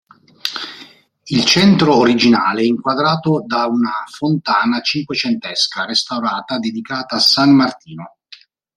[1.25, 8.15] Il centro originale è inquadrato da una fontana cinquecentesca restaurata, dedicata a San Martino.